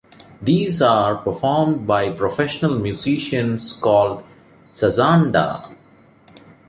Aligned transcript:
These 0.41 0.81
are 0.81 1.15
performed 1.17 1.85
by 1.85 2.09
professional 2.09 2.73
musicians 2.79 3.71
called 3.73 4.23
"sazanda". 4.73 5.75